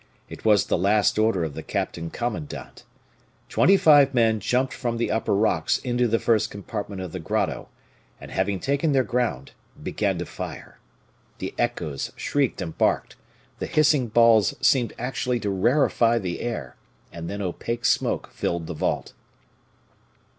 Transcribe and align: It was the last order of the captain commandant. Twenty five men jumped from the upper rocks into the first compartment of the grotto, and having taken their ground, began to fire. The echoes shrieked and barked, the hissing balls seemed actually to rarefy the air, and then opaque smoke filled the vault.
It 0.29 0.43
was 0.43 0.65
the 0.65 0.79
last 0.79 1.19
order 1.19 1.43
of 1.43 1.53
the 1.53 1.61
captain 1.61 2.09
commandant. 2.09 2.85
Twenty 3.49 3.77
five 3.77 4.15
men 4.15 4.39
jumped 4.39 4.73
from 4.73 4.97
the 4.97 5.11
upper 5.11 5.35
rocks 5.35 5.77
into 5.77 6.07
the 6.07 6.17
first 6.17 6.49
compartment 6.49 7.03
of 7.03 7.11
the 7.11 7.19
grotto, 7.19 7.69
and 8.19 8.31
having 8.31 8.59
taken 8.59 8.93
their 8.93 9.03
ground, 9.03 9.51
began 9.83 10.17
to 10.17 10.25
fire. 10.25 10.79
The 11.37 11.53
echoes 11.59 12.11
shrieked 12.15 12.63
and 12.63 12.75
barked, 12.75 13.15
the 13.59 13.67
hissing 13.67 14.07
balls 14.07 14.55
seemed 14.59 14.91
actually 14.97 15.39
to 15.41 15.51
rarefy 15.51 16.17
the 16.17 16.39
air, 16.41 16.77
and 17.13 17.29
then 17.29 17.39
opaque 17.43 17.85
smoke 17.85 18.31
filled 18.31 18.65
the 18.65 18.73
vault. 18.73 19.13